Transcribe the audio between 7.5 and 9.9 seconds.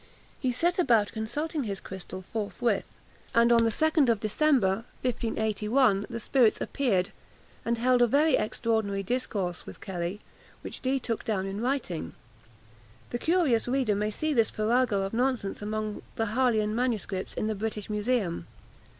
and held a very extraordinary discourse with